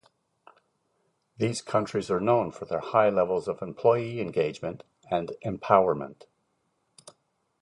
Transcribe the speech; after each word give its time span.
These 1.37 1.61
countries 1.61 2.09
are 2.09 2.19
known 2.19 2.49
for 2.51 2.65
their 2.65 2.79
high 2.79 3.11
levels 3.11 3.47
of 3.47 3.61
employee 3.61 4.19
engagement 4.19 4.81
and 5.11 5.31
empowerment. 5.45 6.23